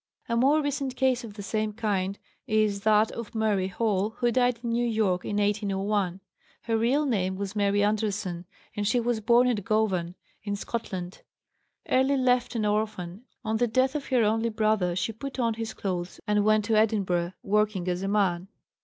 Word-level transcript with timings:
A 0.27 0.35
more 0.35 0.63
recent 0.63 0.95
case 0.95 1.23
of 1.23 1.35
the 1.35 1.43
same 1.43 1.73
kind 1.73 2.17
is 2.47 2.81
that 2.81 3.11
of 3.11 3.35
"Murray 3.35 3.67
Hall," 3.67 4.15
who 4.17 4.31
died 4.31 4.59
in 4.63 4.71
New 4.71 4.87
York 4.87 5.23
in 5.23 5.37
1901. 5.37 6.19
Her 6.63 6.75
real 6.75 7.05
name 7.05 7.35
was 7.35 7.55
Mary 7.55 7.83
Anderson, 7.83 8.47
and 8.75 8.87
she 8.87 8.99
was 8.99 9.19
born 9.19 9.47
at 9.47 9.63
Govan, 9.63 10.15
in 10.41 10.55
Scotland. 10.55 11.21
Early 11.87 12.17
left 12.17 12.55
an 12.55 12.65
orphan, 12.65 13.25
on 13.45 13.57
the 13.57 13.67
death 13.67 13.93
of 13.93 14.07
her 14.07 14.23
only 14.23 14.49
brother 14.49 14.95
she 14.95 15.11
put 15.13 15.37
on 15.37 15.53
his 15.53 15.71
clothes 15.75 16.19
and 16.25 16.43
went 16.43 16.65
to 16.65 16.75
Edinburgh, 16.75 17.33
working 17.43 17.87
as 17.87 18.01
a 18.01 18.07
man. 18.07 18.47